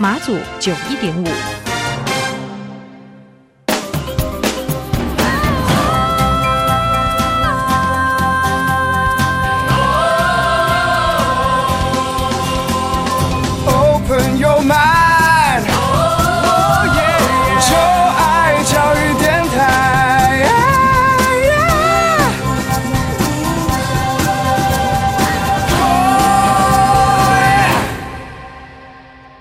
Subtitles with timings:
[0.00, 1.57] 马祖九一点五。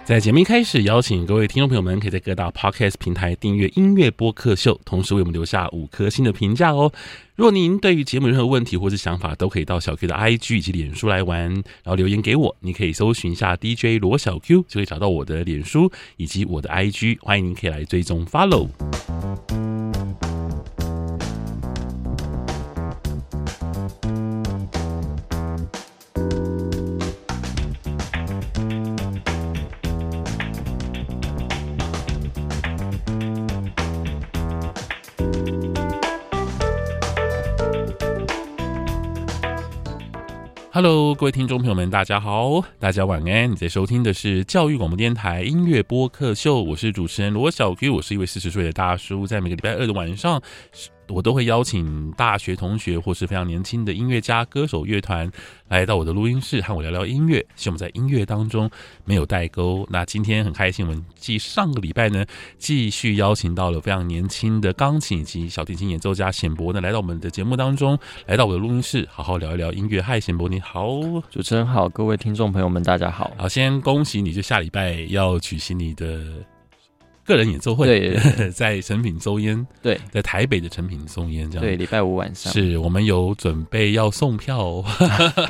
[0.07, 6.89] 在节目一开始，邀请各位听众朋友们，可以在各大 Podcast 平台订阅音乐播客秀，同时为我们留下五颗星的评价哦。
[7.35, 12.55] 如果您对于节目有任何问题或是想法，都可以到小 Q 的 IG 以及脸书来玩，然后留言给我。
[12.61, 18.69] 你可以搜寻一下 DJ 罗小 Q，就可以找到我的脸书以及我的 IG，欢迎您可以来追踪 Follow。
[40.77, 43.51] Hello，各位听众朋友们，大家好，大家晚安。
[43.51, 50.39] 你在收听的是教育广播电台音乐播客秀，我是主持人罗小 Q，我是一位四十岁的大叔，在每个礼拜二的晚上。
[51.09, 55.31] 我都会邀请大学同学或是非常年轻的音乐家、歌手、乐团
[55.69, 58.69] 来到我的录音室和我聊聊音乐，希望我们在音乐当中
[59.05, 59.87] 没有代沟。
[59.89, 62.25] 那今天很开心，我们继上个礼拜呢，
[62.57, 70.01] 继续邀请到了非常年轻的钢琴以及小提琴演奏家显博呢，来到我们的节目当中，来到我的录音室，好好聊一聊音乐。
[70.01, 73.31] 嗨，显博你好，主持人好，各位听众朋友们大家好。
[73.37, 76.56] 好，先恭喜你，就下礼拜要举行你的。
[77.27, 81.61] 个人演奏会对，对，对， 在成品松烟，对，在台北的成品松烟这样。
[81.61, 84.85] 对，礼拜五晚上是我们有准备要送票，哦，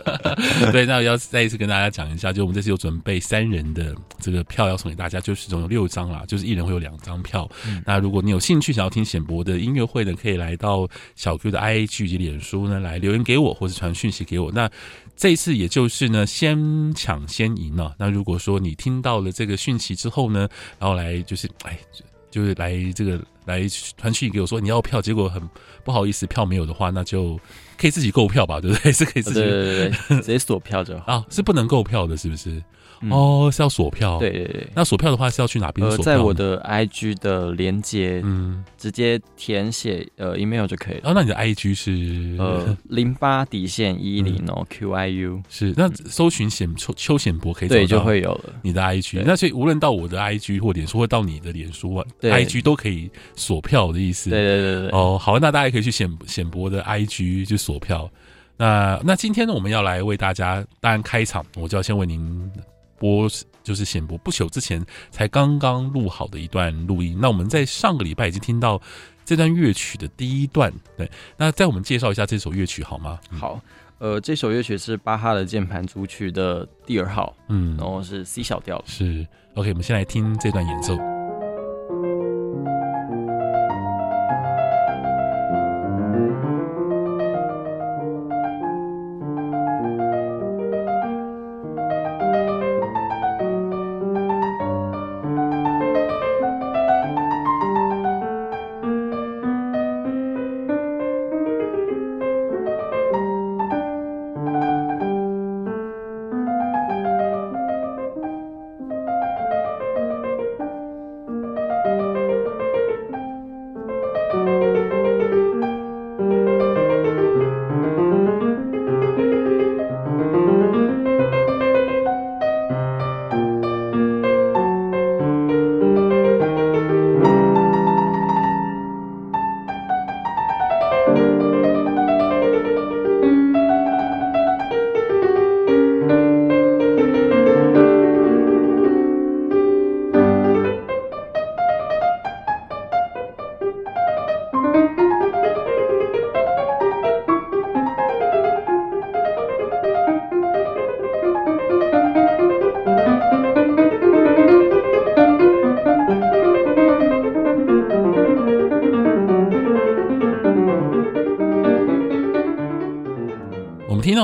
[0.74, 7.84] 对，那要再一次跟大家讲一下，就我们这次有准备三人的这个票要送给大家，就是总有六张啦，就是一人会有两张票，嗯。
[7.86, 14.52] 那如果你有兴趣想要听显博的音乐会呢，可以来到小 Q 的 IG 以及脸书呢来留言给我，或是传讯息给我。
[14.52, 14.70] 那
[15.16, 17.96] 这一次也就是呢，先抢先赢了，啊。
[18.00, 20.48] 那如果说你听到了这个讯息之后呢，
[20.80, 21.48] 然后来就是。
[21.68, 21.78] 哎，
[22.32, 23.68] 就是来这个来
[23.98, 25.42] 传讯给我说你要票，结果很
[25.84, 27.40] 不好意思，票没有的话，那就
[27.78, 28.92] 可以自己购票吧，对不对？
[28.94, 32.62] 是可以自己、对对对直接锁票就好啊，是不能购票的，是不是？
[33.02, 34.18] 嗯、哦，是要锁票。
[34.20, 36.06] 对对对，那锁票的话是要去哪边锁票？
[36.06, 41.10] 在我的 IG 的连接，嗯，直接填写呃 email 就可以了。
[41.10, 49.24] 哦，那你的 IG 是呃 零八底线一零哦 QIU 是那搜寻显邱邱显博可以找到对就会有了你的 IG。
[49.26, 54.30] 那所以无论到我的 IG 或脸书，或到你的脸书 IG 都可以锁票的意思。
[54.30, 54.90] 对对对对。
[54.92, 58.10] 哦，好，那大家也可以去显显博的 IG 去锁票。
[58.60, 62.52] 那那今天呢，我们要来为大家当然开场，我就要先为您。
[63.00, 63.30] 播
[63.64, 67.18] 就是显播不久之前才刚刚录好的一段录音。
[67.22, 68.82] 那我们在上个礼拜已经听到
[69.26, 71.10] 这段乐曲的第一段，对。
[71.36, 73.20] 那再我们介绍一下这首乐曲好吗？
[73.32, 73.60] 好，
[73.98, 78.82] 呃，这首乐曲是巴哈的键盘组曲的第二号，嗯，然后是 C 小调。
[78.88, 81.17] 是，OK，我们先来听这段演奏。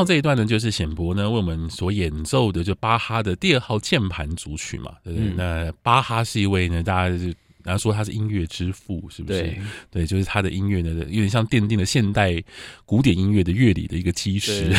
[0.04, 5.30] 上这一段呢，就是显博呢为我们所演奏的，就巴哈的第二号键盘组曲嘛，对不对？
[5.30, 7.34] 嗯、那巴哈是一位呢，大家就
[7.64, 9.42] 然后说他是音乐之父，是不是？
[9.42, 12.44] 对，对，就是他的音乐呢，有点像奠定了现代
[12.86, 14.70] 古典音乐的乐理的一个基石。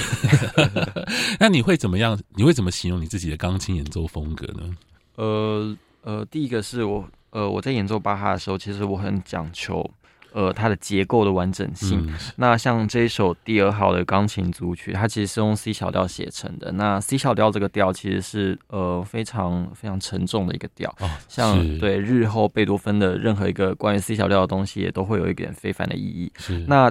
[1.41, 2.21] 那你会怎么样？
[2.37, 4.77] 你会怎么形容你自己的钢琴演奏风格呢？
[5.17, 9.91] 呃呃，第一个是我呃我在演奏巴哈的时候，其实我很讲求。
[10.35, 12.05] 呃，它的结构的完整性。
[12.09, 16.73] 嗯、那像这一首第二号的钢琴组曲，它其实是用 C 小调写成的。
[16.73, 20.91] 那 C 小调这个调其实是呃非常非常沉重的一个调。
[20.99, 26.33] 哦、像对日后贝多芬的任何一个关于 C 小调的东西，也都会有一点非凡的意义。
[26.37, 26.59] 是。
[26.67, 26.91] 那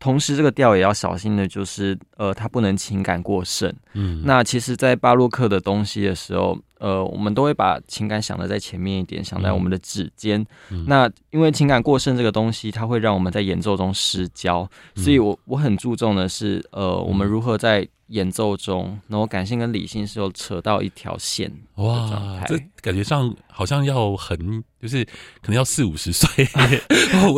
[0.00, 3.70] 同时，这个调也要小心的，就是呃，它不能情感过剩。
[3.92, 4.22] 嗯。
[4.24, 6.58] 那其实，在巴洛克的东西的时候。
[6.78, 10.44] 呃，我们都会把情感想的在前面一点，想在我们的指尖。
[10.70, 21.52] 嗯、那因为情感过剩这个东西，它会让我们在演奏中失焦，嗯、所以我我很注重的是，呃，我们如何在演奏中，然后感性跟理性是有扯到一条线。
[21.74, 25.04] 哇，这感觉上好像要很，就是
[25.42, 26.46] 可能要四五十岁，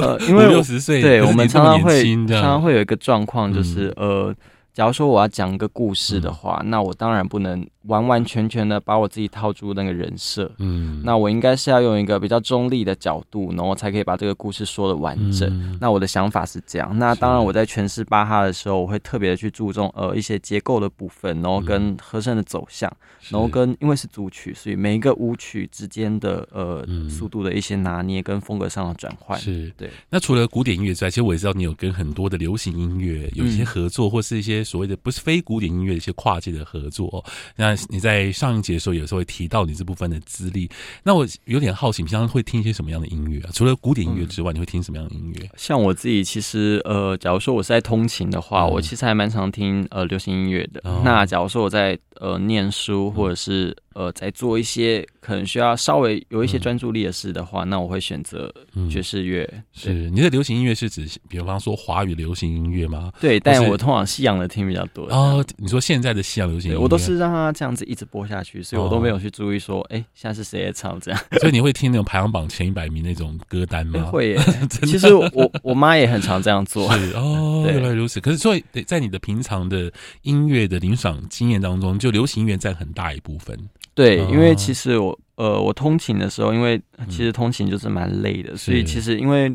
[0.00, 4.36] 呃，因为五六十岁，对我们常常会常常会有一个状况，就是、嗯、呃。
[4.80, 10.50] 假如说我要讲一个故事的话，嗯、那我当然不能完完全全的把我自己套住那个人设。
[10.56, 15.46] 嗯，那我应该是要用一个比较中立的角度，然后才可以把这个故事说的完整。
[15.50, 16.98] 嗯、那我的想法是这样。
[16.98, 29.38] 那当然，我在诠释巴哈的时候，我会特别的去注重呃一些结构的部分，然后跟和声的走向，嗯、然后跟因为是组曲，所以每一个舞曲之间的呃、嗯、速度的一些拿捏跟风格上的转换。
[29.38, 29.90] 是对。
[30.08, 34.64] 那除了古典音乐之外，其实我也知道你有跟很多的流行音乐有一些合作，嗯、或是一些。
[34.70, 37.24] 所谓的不是非古典音乐的一些跨界的合作，
[37.56, 40.70] 那你在上一节的时候有时候会提到你这部分的资历，
[41.02, 43.50] 那我有点好奇，平常会听一些什么样的音乐啊？
[43.52, 45.50] 除了古典音乐之外，你会听什么样的音乐？
[45.56, 50.80] 像我自己其实呃，假如说我是在通勤的话，我其实还蛮常听呃流行音乐的。
[51.04, 53.76] 那假如说我在呃念书或者是。
[53.94, 58.52] 呃，在做一些可能需要稍微有一些专注力的事的话，嗯、那我会选择
[58.88, 59.48] 爵士乐。
[59.52, 63.12] 嗯、是你的流行音乐是指，比方说华语流行音乐吗？
[63.20, 65.06] 对，但我通常西洋的听比较多。
[65.06, 71.20] 哦，你说现在的西洋流行音乐，我都是让它这样子一直播下去，所以我都没有去注意说，哎、哦，现在是谁在唱这样。
[71.40, 74.04] 所以你 会听那种排行榜前一百名那种歌单吗？
[74.04, 74.38] 会耶。
[74.86, 76.88] 其实我我妈也很常这样做。
[76.96, 78.20] 是哦， 原来如此。
[78.20, 79.92] 可是所以在你的平常的
[80.22, 83.58] 音乐的领赏经验当中，就流行音乐占很大一部分。
[83.94, 89.54] 对，因为其实我呃，我通勤的时候，因为其实通勤就是蛮累的，嗯、所以其实因为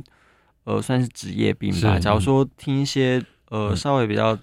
[0.65, 1.97] 呃，算是职业病吧。
[1.97, 4.39] 假如说听一些呃稍微比较、嗯、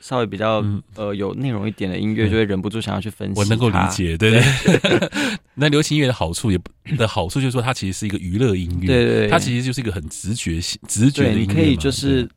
[0.00, 0.64] 稍微比较
[0.94, 3.40] 呃有内容一点的音乐，就会忍不住想要去分析。
[3.40, 4.40] 我能够理解，对对。
[4.40, 5.10] 对
[5.58, 12.28] 那流行音乐的好处也不的好处就是说，它其实是一个娱乐音乐，对，对对，它其实就是一个很直觉性、直觉的音乐嘛，你可以就是。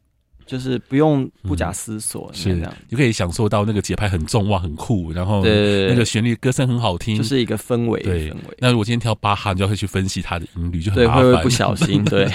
[0.50, 8.02] 就是不用不假思索，嗯、是这样，你可以享受到那个节拍很重哇，很酷，然后那个旋律歌声很好听，就是一个氛围。
[8.02, 8.58] 对，氛围。
[8.58, 11.24] 那如果今天挑巴哈，你就会去分析它的音律，就很麻烦。
[11.24, 12.04] 会不会不小心？
[12.10, 12.28] 对，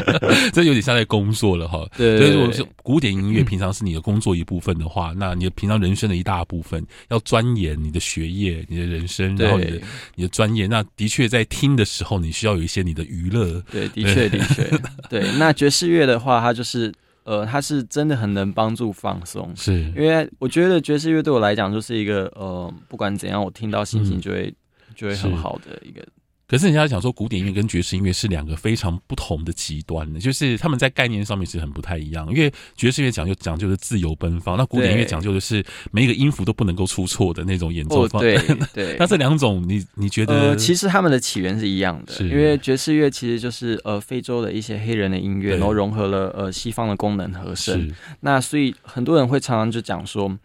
[0.50, 1.86] 这有点像在工作了哈。
[1.94, 9.80] 对，所以如果是古典音乐， 平常是你的工作一部分的话，嗯、那你平常人生的一大部分，要钻研你的学业、你的人生，然后你的
[10.14, 10.66] 你的专业。
[10.66, 13.62] 那的确在听的时候，你需要有一些你的娱乐。
[13.70, 14.64] 对，的确，的确。
[15.10, 16.90] 对，那爵士乐的话，它就是。
[17.28, 26.02] 呃，它是真的很能帮助放松，是因为我觉得爵士乐对我来讲就是一个呃，不管怎样，我听到心情就会、嗯、就会很好的一个。
[26.48, 32.26] 可是人家讲说，古典音乐跟爵士音乐是两个非常不同的极端的，就是他们在概念上面是很不太一样。
[32.32, 35.62] 因为爵士乐讲究讲究的自由奔放，那古典音乐讲究的是
[35.92, 38.22] 每一个音符都不能够出错的那种演奏方。
[38.22, 38.38] 对
[38.72, 38.96] 对。
[38.98, 40.32] 那这两种，你你觉得？
[40.32, 47.86] 呃，其实他们的起源是一样的，因为爵士乐其实就是呃非洲的一些黑人的音乐，然后融合了呃西方的功能和声。
[47.86, 50.38] 是那所以很多人会常常就讲说。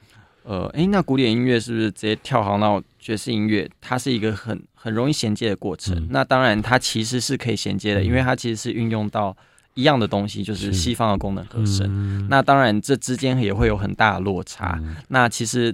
[0.46, 3.66] 呃，哎，那古典音乐是不是直接跳行到爵士音乐？
[3.80, 5.96] 它是一个很很容易衔接的过程。
[5.98, 9.34] 嗯、那当然，它其实是可以衔接的，嗯、因为它其实是运用到
[9.76, 11.88] 一样的东西，就是西方的功能和声。
[11.90, 14.78] 嗯、那当然，这之间也会有很大的落差。
[14.82, 15.74] 嗯、那其实，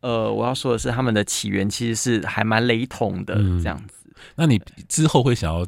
[0.00, 3.94] 呃，我要说的是，他们的起源其实是还蛮雷同的，嗯、这样子。
[4.36, 4.58] 那你
[4.88, 5.66] 之后会想要？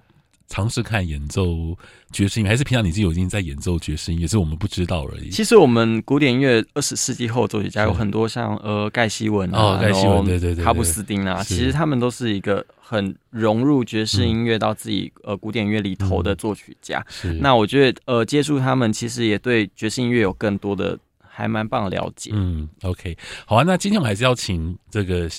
[0.49, 1.77] 尝试看演奏
[2.11, 5.29] 爵士音乐，还是平常你自己有已经在演奏爵士音乐，是我们不知道而已。
[5.31, 17.05] 其实我们古典音乐二十世纪后作曲家有很多像呃盖希文啊，盖希文对对对，卡布斯丁啊，其实他们都是一个很融入爵士音乐到自己呃古典音乐里头的作曲家。
[17.09, 20.99] 是，那我觉得呃接触他们，其实也对爵士音乐有更多的。
[21.31, 23.63] 还蛮棒的了解，嗯，OK，好啊。
[23.65, 25.31] 那今天我们还是要请这个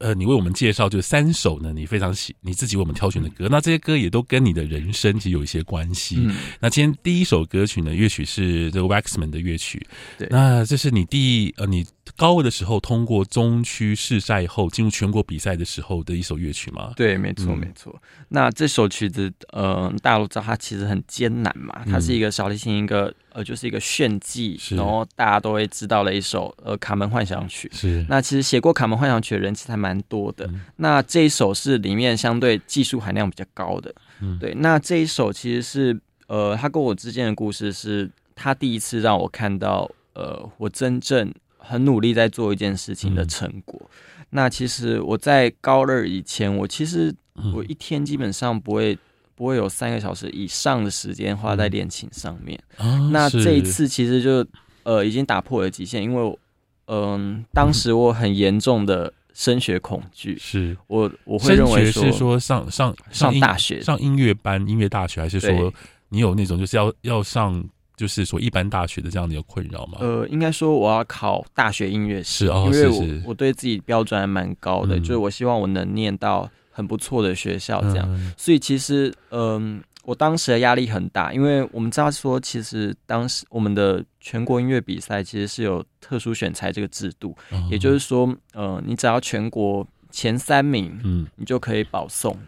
[0.00, 6.16] 呃，你为我们介绍就三首呢，你非常喜你自己为我们挑选的歌，那这些歌也都跟你的人生其实有一些关系。
[6.18, 9.86] 嗯、那今天第一首歌曲呢，乐曲是这个 Waxman 的乐曲。
[10.18, 11.86] 对，那这是你第呃你
[12.16, 16.92] 高二的时候通过中区试赛后进入全国比赛的时候的一首乐曲吗？
[16.96, 18.00] 对，没错，没错。
[18.28, 23.14] 那这首曲子，呃，大家都知道它其实很艰难嘛，它是一个小提琴一个。
[23.34, 27.68] 呃，就是一个炫技，然后大家都会知道的一首呃卡门幻想曲。
[27.74, 30.46] 是，那其实写过卡门幻想曲的人其实还蛮多的。
[30.46, 33.94] 嗯、那这一首是里面相对技术含量比较高的。
[34.20, 34.54] 嗯，对。
[34.54, 43.80] 那这一首其实是呃，他跟我之间的故事是，他第一次让我看到呃，我真正很努力在做一件事情的成果。
[43.82, 47.14] 嗯、那其实我在高二以前，我其实
[47.54, 48.96] 我一天基本上不会。
[49.36, 52.56] 不会有三个小时以上的时间花在练琴上面。
[52.78, 54.46] 嗯、那这一次其实就
[54.84, 56.38] 呃已经打破了极限，因为
[56.86, 60.38] 嗯、呃，当时我很严重的升学恐惧。
[60.38, 65.70] 是我我会认为说，是说上上上，上大学上音乐班音乐大学，还是说
[66.08, 67.62] 你有那种就是要要上
[67.96, 69.98] 就是说一般大学的这样的一个困扰吗？
[70.00, 76.50] 呃，应该说我要考大学音乐系，是哦，因为我我对自己标准还蛮高的，嗯、就是我希望我能念到。
[76.76, 92.38] 很不错的学校，这样，嗯、所以其实，嗯、呃，我当时的压力很大，因为我们知道说，其实当时我们的全国音乐比赛其实是有特殊选材这个制度，嗯、也就是说，呃，你只要全国前三名，嗯，你就可以保送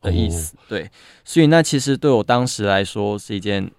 [0.00, 0.90] 的意思，哦、对，
[1.24, 3.70] 所以那其实对我当时来说是一件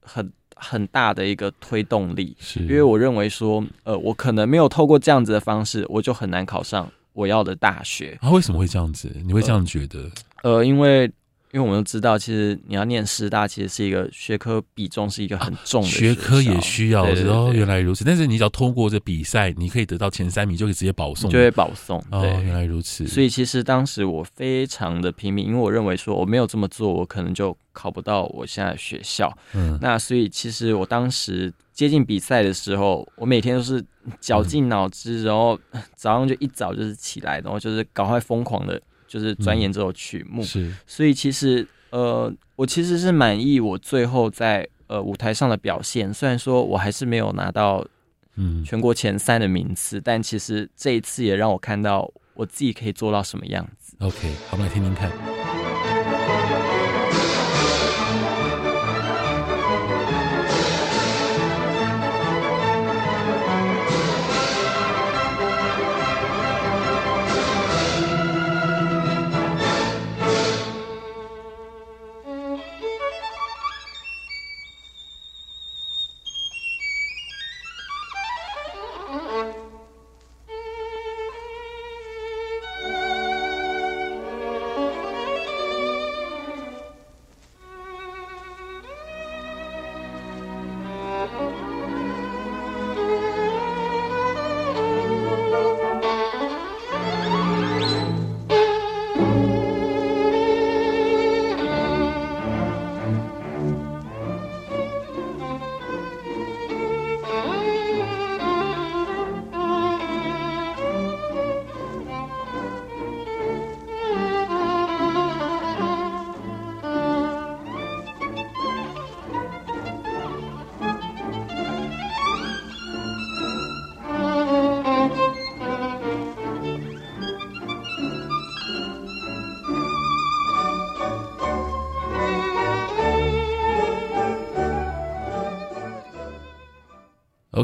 [0.00, 6.90] 很很大的一个推动力，是因为我认为说，呃，我可能没有透过这样子的方式，我就很难考上。
[7.14, 8.28] 我要的大学啊？
[8.30, 9.08] 为什么会这样子？
[9.24, 10.10] 你会这样觉得？
[10.42, 11.08] 呃，呃，因为
[11.54, 17.04] 因为我们都知道，其实你要念师大，其实是一个学科比重是一个很重的学，学科也需要。
[17.04, 18.04] 哦，原来如此。
[18.04, 22.02] 但是你只要通过这比赛，你可以得到前三名，就可以直接保送，就会保送。
[22.10, 23.06] 对，哦，原来如此。
[23.06, 29.32] 所以其实当时我非常的拼命，因为我认为说我没有这么做，我可能就考不到我现在的学校。
[29.54, 31.52] 嗯，那所以其实我当时。
[31.74, 33.84] 接近比赛的时候，我每天都是
[34.20, 35.58] 绞尽脑汁，嗯、然后
[35.96, 38.80] 早上就一早就是起来，然后就是赶快疯狂的，
[39.14, 40.42] 就是钻研这首曲目。
[40.42, 46.12] 嗯、是，所以其实呃，我其实是满意我最后在呃舞台上的表现。
[46.12, 47.86] 虽然说我还是没有拿到
[48.34, 53.94] 嗯全国前三的名次，嗯、但其实这一次也让我看到我自己可以做到什么样子。
[54.00, 55.53] OK，好，我们来听听看。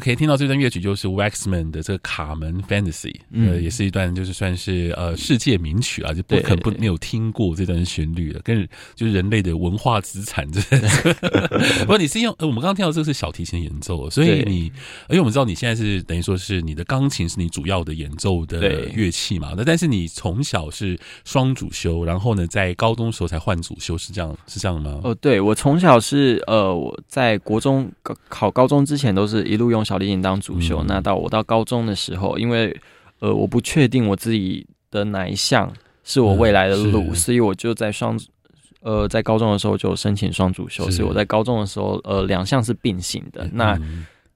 [0.00, 10.48] OK，听到这段乐曲就是 Waxman 的这个《卡门 Fantasy》，呃，嗯、也是一段就是算是呃世界名曲啊，就不可能不没有听过这段旋律了，跟就是人类的文化资产。
[10.50, 10.62] 这
[11.80, 14.72] 不过你是用呃，我们刚刚听到这个是小提琴演奏，所以你，
[15.10, 24.98] 因为我们知道你现在是等于说是你的钢琴是你主要的演奏的乐器嘛，那但是你从小是双主修，然后呢，在高中的时候才换主修，是这样是这样吗？
[25.04, 29.84] 哦，对，我从小是呃，我在国中考考高中之前都是一路用。
[29.90, 32.74] 小提琴当主修，嗯、那到我到高中的时候，因为
[33.18, 35.68] 呃我不确定我自己的哪一项
[36.04, 38.16] 是我未来的路，嗯、所以我就在双
[38.82, 43.44] 呃在高中的时候就申请双主修，所以我在高中的时候呃两项是并行的。
[43.46, 43.80] 嗯、那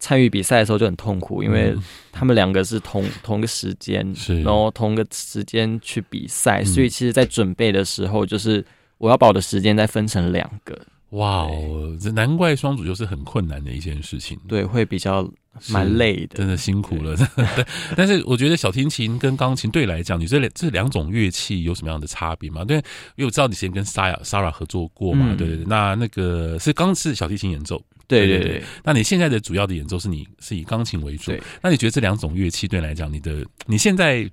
[0.00, 1.72] 参与比赛的时候就很痛苦，因为
[2.10, 4.42] 他们两个是同同个时间，是。
[4.42, 8.62] 然后同个时间去比赛，嗯、所以其实在准备的时候，就是
[8.98, 10.76] 我要把我的时间再分成两个。
[11.14, 14.38] 哇哦，这难怪双主就是很困难的一件事情。
[14.48, 15.30] 对，会比较
[15.68, 17.16] 蛮累的，真的辛苦了。
[17.54, 17.64] 对，
[17.96, 22.64] 但是我觉得小提琴跟钢琴对来讲，你这两这两种乐器有什么样的差别吗？
[22.64, 22.82] 对，因
[23.18, 25.64] 为我知道你之前跟 Sarah Sarah 合作过嘛，嗯、对对对。
[25.68, 28.64] 那那个是刚是小提琴演奏，对对对，对。
[28.82, 31.40] 那你现在的主要的演奏是你是以钢琴为主，对。
[31.62, 34.28] 那你觉得这两种乐器对你来讲，你的你现在？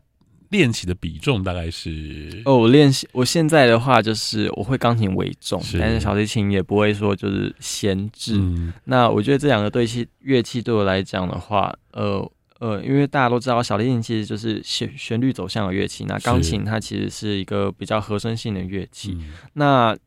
[0.52, 8.36] 练习的比重大概是哦，我练习我现在的话就是我会钢琴为重，是但是小提琴也不会说就是闲置。
[8.38, 19.12] 嗯、那我觉得这两个对器乐器对我来讲的话，呃呃，因为大家都知道小提琴其实就是旋旋律走向的乐器，那钢琴它其实是一个比较和声性的乐器。
[19.12, 19.18] 是
[19.54, 19.98] 那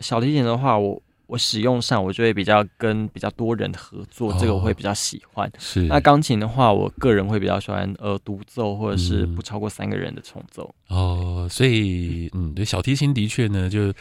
[0.00, 1.02] 小提琴的话，我。
[1.32, 5.50] 我使用上，我就会比较跟比较多人合作，哦、这个我会比较喜欢。
[5.58, 10.74] 是那钢琴的话，我个人会比较喜欢呃独奏或者是不超过三个人的重奏。
[10.90, 13.92] 嗯、哦，所以嗯，对，小提琴的确呢就。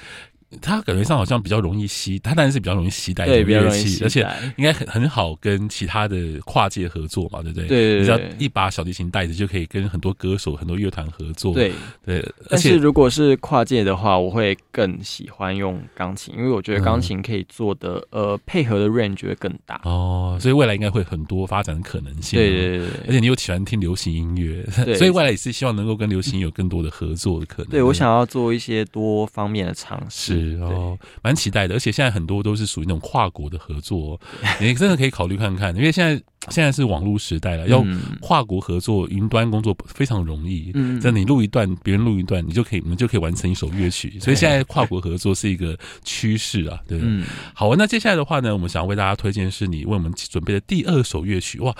[0.59, 4.27] 它感觉上好像比较容易吸，它当然是比较容易吸带的乐器，而且
[4.57, 7.67] 应该很很好跟其他的跨界合作嘛，对不对？
[7.67, 11.53] 对，你只要一把小提琴带着就可以跟很多歌手、很多乐团合作。
[11.53, 11.71] 对
[12.05, 19.79] 对，但是如果是跨界的话，我会更喜欢用钢琴，因为我觉得钢琴可以做的呃配合的 range 会更大。
[19.83, 22.37] 哦，所以未来应该会很多发展的可能性。
[22.37, 24.65] 对对对，而且你又喜欢听流行音乐，
[24.95, 27.71] 所以未来也是希望能够跟流行有更多的合作的可能。
[27.71, 30.40] 对，我想要做一些多方面的尝试。
[30.61, 34.19] 哦，蛮期待的，而且现在很多都是属于那种跨国的合作，
[34.59, 37.85] 你真的可以考虑看看，因为现在现在是网络时代了，要
[38.19, 40.71] 跨国合作、云端工作非常容易。
[40.73, 44.19] 嗯，在你录一段，别人录一段，你就可以，你们就可以完成一首乐曲。
[44.19, 46.99] 所以现在跨国合作是一个趋势啊，对。
[47.01, 51.59] 嗯，好，那接下来的话呢，我们想要为大家推荐是你为我们准备的第二首乐曲。
[51.59, 51.75] 哇，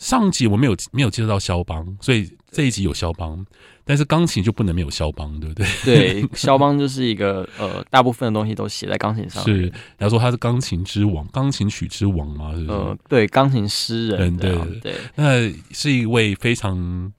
[0.00, 3.46] 上集我没有没有介绍到肖邦，所以这一集有肖邦。
[3.84, 5.66] 但是钢琴就不能没有肖邦，对不对？
[5.84, 9.42] 对，肖邦就是一个呃，大部分的东西都写在钢琴上。
[9.42, 9.62] 是，
[9.98, 12.78] 然后说他是钢琴之王，钢琴曲之王嘛，是不是？
[12.78, 14.94] 呃，对，钢琴诗人，对对对。
[15.16, 17.12] 那是一位非常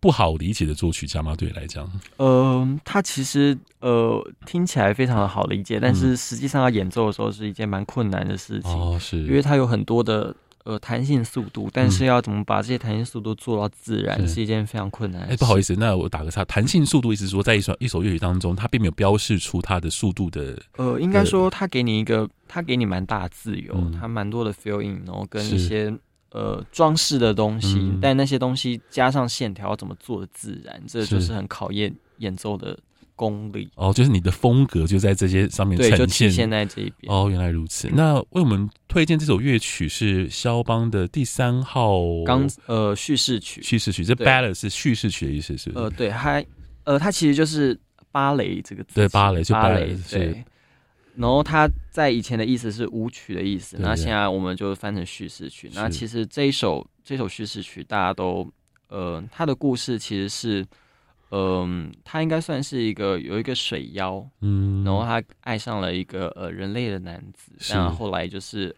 [0.00, 1.36] 不好理解的作曲家吗？
[1.36, 8.70] 对你来讲，呃，他其实呃听起来非常的好理解，但是实际上他演奏的时候是一件蛮困难的事情。
[8.70, 10.34] 哦，是因为他有很多的。
[10.66, 15.32] 呃，弹性速度，但是要怎么把这些弹性速度做到自然，是，是一件非常困难的事。
[15.32, 20.60] 哎、欸，不好意思，那我打个岔，弹性速度意思是说，在一首一首乐曲当中，它并没有标示出它的速度的。
[20.76, 25.96] 呃，应该说，它给你一个，它给你蛮大的自由，嗯、它蛮多的 feeling，然后跟一些
[26.32, 32.76] 呃装饰的东西，嗯、但那些东西加上线条要怎么做的自然，这就是很考验演奏的。
[33.16, 35.98] 功力哦，就是你的风格就在这些上面呈现。
[35.98, 37.12] 对，就体现在这一边。
[37.12, 37.88] 哦，原来如此。
[37.88, 43.62] 那为我们推荐这首乐曲是肖邦的第三号钢呃叙事曲。
[43.62, 45.84] 叙事曲，这 ballad 是叙事曲的意思，是不是？
[45.84, 46.44] 呃，对，它
[46.84, 47.76] 呃，它其实就是
[48.12, 48.94] 芭蕾这个字。
[48.94, 49.98] 对，芭蕾就芭蕾。
[50.10, 50.44] 对。
[51.16, 55.70] 然后它在以前的意思是舞曲的意思，那现在我们就翻成叙事曲。
[55.74, 58.46] 那其实这一首这首叙事曲，大家都
[58.88, 60.66] 呃，它的故事其实是。
[61.30, 68.74] 嗯，他应该算是一个有一个水妖，嗯，然后他爱上了一个呃人类的男子，然后后来就是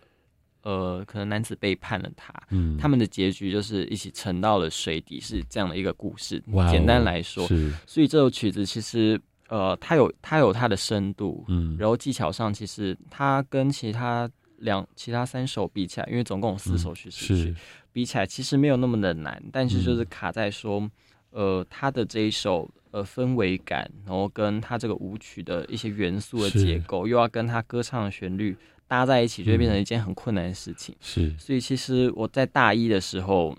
[0.62, 6.42] 呃，可能男子背叛了他，嗯，他们的结局就是一起沉到了水底，是这样的一个故事。
[6.48, 7.70] 哇简单来说，是。
[7.86, 17.56] 所以这首曲子其实呃，它有它有它的深度，嗯，然后技巧上其实它跟其他两其他三首比起来，因为总共有四首曲子，嗯、
[17.92, 20.80] 比起来其实没有那么的难，但是就是卡在说。
[20.80, 20.90] 嗯
[21.38, 28.56] 呃，他的这一首呃氛围感，然后跟他这个舞曲的一些元素的结构，又要跟他歌唱的旋律
[28.88, 30.96] 搭在一起，就会变成一件很困难的事情。
[31.00, 33.56] 是，所以其实我在大一的时候，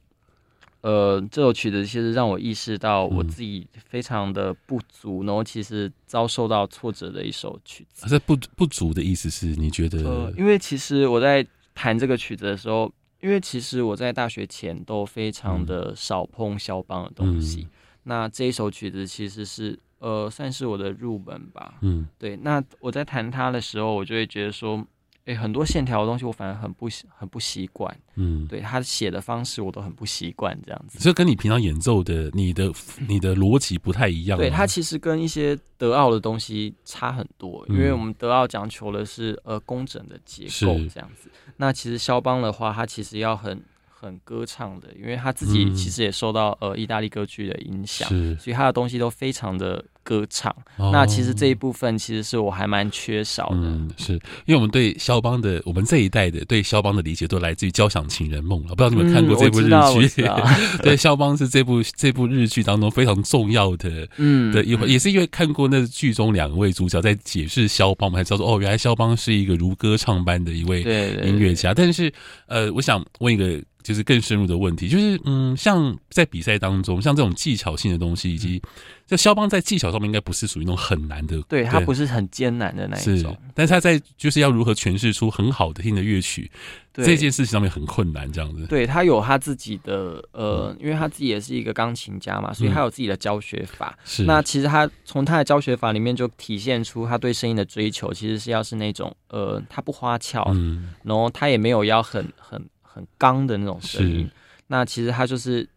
[0.81, 8.09] 呃，这首曲子其实让我意识到我自己非常的不足，嗯、然后其实遭受到挫折的一首曲子。
[8.09, 9.99] 这不不足的意思是你觉得？
[10.03, 12.91] 呃，因为其实我在弹这个曲子的时候。
[13.21, 17.69] 因为其实我在大学前都非常的少碰肖邦的东西，嗯、
[18.03, 21.75] 那这一首曲子其实是呃算是我的入门吧。
[21.81, 22.37] 嗯，对。
[22.37, 24.85] 那我在弹它的时候，我就会觉得说，
[25.25, 27.93] 诶，很多线条的东西我反而很不很不习惯。
[28.15, 30.97] 嗯，对，他写的方式我都很不习惯这样子。
[30.99, 32.71] 这跟你平常演奏的你的
[33.07, 34.37] 你的逻辑不太一样。
[34.37, 41.29] 对，它其实跟一些德奥的东西差很多，因为我们德奥讲求的是呃工整的结构这样子。
[41.61, 50.51] 那其实肖邦的话，他其实要很很歌唱的，因为他自己其实也受到呃意大利歌剧的影响，所以他的东西都非常的歌唱。
[50.77, 53.57] 哦、那其实这一部分其实是我还蛮缺少的。
[53.57, 58.73] 嗯，是因为我们对肖邦的，我们这一代的对肖邦的理解都来自于《交响情人梦》了。
[58.73, 59.69] 不知道你们看过这部日
[60.09, 60.23] 剧？
[60.23, 60.43] 嗯、
[60.81, 70.81] 对，肖邦是这部这部日剧当中非常重要的，嗯，的一回，也是因为看过那剧中两位主角在解释肖邦，我们才知道说哦，原来肖邦是一个如歌唱般的一位
[71.23, 71.71] 音乐家。
[71.71, 72.11] 但是，
[72.47, 73.61] 呃，我想问一个。
[73.81, 78.61] 就是更深入的问题，就是嗯，像在比赛当中，像这种技巧性的东西，以及
[79.07, 86.51] 就肖邦在技巧上面应该不是属于那种很难的，对，他不是很艰难的那一种，但是他在就是要如何诠释出很好的听的乐曲，
[86.93, 88.65] 这件事情上面很困难，这样子。
[88.67, 93.97] 对，他有他自己的呃，因为他自己也是一个钢琴家嘛，所以他有自己的教学法。
[94.03, 102.61] 是、嗯，那其实他从他的教学法里面就体现出他对声音的追求，其实是要是那种呃，他不花俏，嗯，然后他也没有要很很。
[102.99, 104.29] 很刚的那种声音，
[104.67, 105.67] 那其实他就是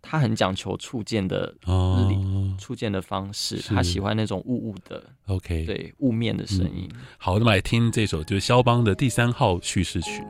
[0.00, 6.88] 他很讲求触键的哦，触键的方式，是他喜欢那种雾雾的，OK，对，雾面的声音。
[6.94, 7.00] 嗯。
[7.18, 10.22] 好，那么来听这首就是肖邦的第三号叙事曲。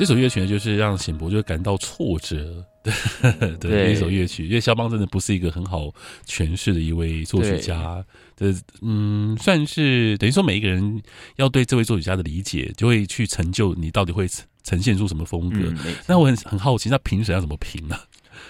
[0.00, 5.90] 这首乐曲呢，就是让显博就感到挫折的 对一首乐曲，因为肖邦真的不是一个很好
[6.24, 8.02] 诠释的一位作曲家
[8.34, 11.02] 的，对嗯，算是等于说每一个人
[11.36, 14.26] 要对这位作曲家的理解，就会去成就你到底会
[14.62, 15.70] 呈现出什么风格。
[16.08, 17.94] 那、嗯、我很很好奇，那评审要怎么评呢？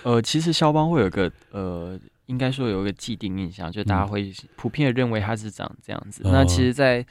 [0.04, 6.22] 呃，其实肖邦会有一个呃，应该说有一个既定印象，就大家会普遍的认为他是长这样子。
[6.24, 7.08] 嗯、那其实在，在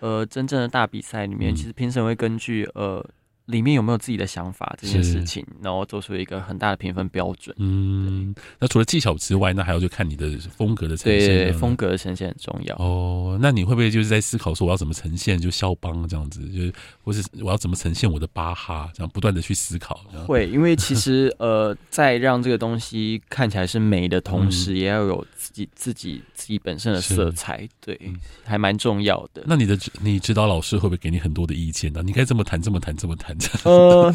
[0.00, 3.02] 呃真正的大比赛里面，嗯、其实评审会根据呃。
[3.50, 7.54] 里面有没有自己的想法这件事情，然后做出一个很大的评分标准。
[7.58, 11.28] 嗯，那除了技巧之外，那还要就看你的风格的呈现。
[11.28, 12.76] 对，风格的呈现很重要。
[12.76, 20.00] 哦，那你会不会就是在思考说我要怎么呈现就肖邦这样子，就是或是我要怎么呈现我的巴哈，这样不断的去思考。
[20.26, 27.68] 会，因为其实 呃，在让这个东西看起来是美的同时，也要有自己自己自己本身的色彩。
[27.80, 27.98] 对，
[28.44, 29.42] 还蛮重要的。
[29.46, 32.02] 那你的你指导老师会不会给你很多的意见呢？
[32.04, 33.36] 你该这么弹，这么弹，这么弹。
[33.64, 34.12] 呃，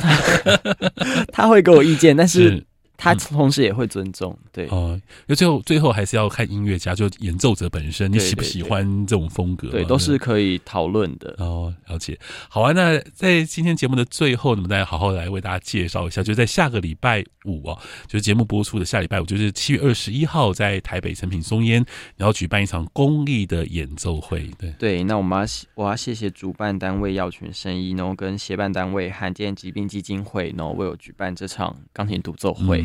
[1.31, 2.63] 他会给我意见，但是。
[2.97, 9.69] 他同时也会尊重，嗯、对哦，那最后最后还是要看音乐家，就演奏者本身，你喜不喜欢这种风格？
[9.69, 11.35] 对，都是可以讨论的。
[11.37, 12.17] 哦，了解。
[12.49, 17.77] 好啊，那在今天节目的最后，那么大家好好来为大家介绍一下，就在下个礼拜五哦，
[18.07, 24.49] 就是节目播出的下礼拜五，就是七月二十一号，在台北成品松烟，然后举办一场公益的演奏会。
[24.57, 32.81] 对对，那我们要我要谢谢主办单位耀群声艺，然后跟协办单位罕见疾病基金会，然后为我举办这场钢琴独奏会。
[32.81, 32.84] 嗯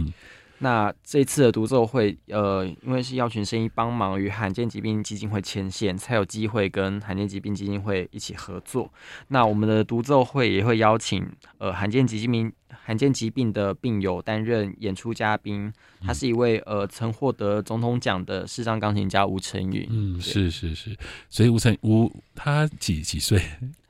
[0.62, 8.92] 那这次的独奏会，呃，因为是要群声音帮忙与罕见疾病基金会牵线，才有机会跟罕见疾病基金会一起合作。
[9.28, 19.86] 那我们的独奏会也会邀请呃罕见疾病罕见疾病的病友担任演出嘉宾，他是一位呃曾获得总统奖的视障钢琴家吴成云。
[19.88, 20.94] 嗯，是是是，
[21.30, 23.40] 所以吴成吴他几几岁？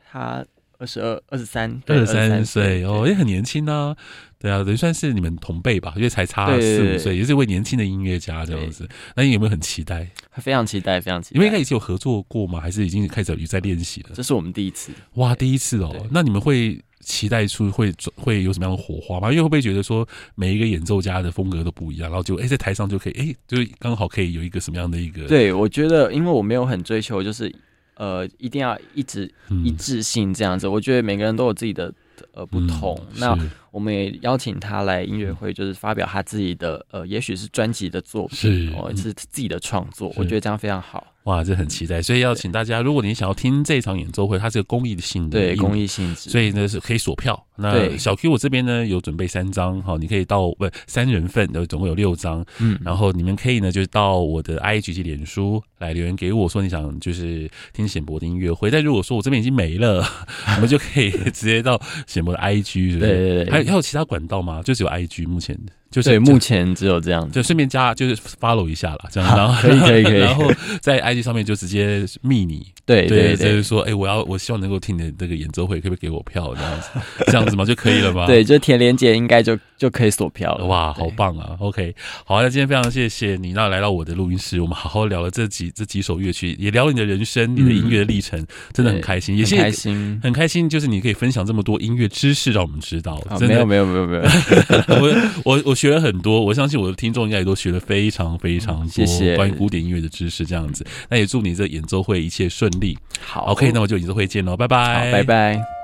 [0.09, 0.44] 他
[0.81, 3.97] 二十二、二十三、二十三岁哦，也很年轻呢、啊。
[4.38, 8.88] 对啊，等于算是你们同辈吧，因为才差四五岁，也是一位年轻的音乐家这样子。
[9.14, 10.09] 那你有没有很期待？
[10.38, 11.37] 非常期待，非常期待。
[11.37, 12.59] 因为应该已经有合作过吗？
[12.59, 14.11] 还是已经开始有在练习了？
[14.14, 14.93] 这是我们第一次。
[15.16, 15.95] 哇，第一次哦。
[16.11, 19.31] 那你们会期待出会会有什么样的火花吗？
[19.31, 25.27] 因为会不会觉得说每一个演奏家的风格都不一样，然后就哎在台上就可以哎，就刚好可以有一个什么样的一个？
[25.27, 27.55] 对，我觉得因为我没有很追求，就是
[28.01, 29.31] 呃一定要一直
[29.63, 30.67] 一致性这样子。
[30.67, 31.93] 我觉得每个人都有自己的。
[32.35, 32.95] 呃，不同。
[33.15, 33.39] 嗯、那
[33.71, 41.07] 我们也邀请他来音乐会，就是发表他自己的呃，也许是专辑的作品，是哦，是自己的创作，我觉得这样非常好。
[41.25, 47.47] 哇，这很期待，所以要请大家，如果你想要听这场演奏会，它是个公益的性质，对，公益性质，所以呢是可以锁票。
[47.57, 60.03] 那小 Q 我这边呢有准备三张，好，你可以到不三人份的，总共有六张，嗯，然后你们可以呢就是到我的 IG 及脸书来留言给我说你想就是听显博的音乐会，但如果说我这边已经没了，
[60.57, 63.11] 我们就可以直接到显博的 IG，是不是？
[63.11, 64.62] 对对对，还有还有其他管道吗？
[64.62, 65.73] 就只有 IG 目前的。
[65.90, 70.50] 就是，目前只有这样，就顺便加，就是 follow 一下啦，这样，然后可以可以可以，然后
[70.81, 76.88] 在 IG 上面就直接密你， 对对，就是说，哎，我要我希望能够听你的这个演奏会，可不可以给我票这样子，
[77.26, 78.26] 这样子嘛就可以了吗？
[78.26, 80.64] 对，就填连杰应该就就可以锁票了。
[80.66, 93.20] 哇，好棒啊！OK，好，那今天非常谢谢你，那来到我的录音室，我们好好聊了这几这几首乐曲，也聊了你的人生，你的音乐历程，真的很开心，也是开心，很开心，就是你可以分享这么多音乐知识让我们知道。
[93.40, 94.22] 没有没有没有没有，
[95.00, 96.55] 我我我学了很多，我。
[96.61, 100.85] 相信我的听众应该也都学了非常非常多关于古典音乐的知识，这样子。
[101.09, 102.99] 那也祝你这演奏会一切顺利。
[103.19, 105.80] 好，OK，那我就演奏会见喽，拜拜，拜拜。